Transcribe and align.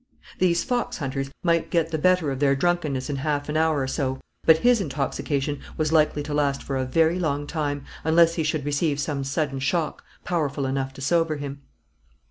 These 0.39 0.63
foxhunters 0.65 1.29
might 1.43 1.69
get 1.69 1.91
the 1.91 1.99
better 1.99 2.31
of 2.31 2.39
their 2.39 2.55
drunkenness 2.55 3.07
in 3.07 3.17
half 3.17 3.49
an 3.49 3.55
hour 3.55 3.79
or 3.83 3.87
so; 3.87 4.19
but 4.47 4.57
his 4.65 4.81
intoxication 4.81 5.59
was 5.77 5.91
likely 5.91 6.23
to 6.23 6.33
last 6.33 6.63
for 6.63 6.75
a 6.75 6.85
very 6.85 7.19
long 7.19 7.45
time, 7.45 7.85
unless 8.03 8.33
he 8.33 8.41
should 8.41 8.65
receive 8.65 8.99
some 8.99 9.23
sudden 9.23 9.59
shock, 9.59 10.03
powerful 10.23 10.65
enough 10.65 10.91
to 10.95 11.01
sober 11.01 11.35
him. 11.35 11.61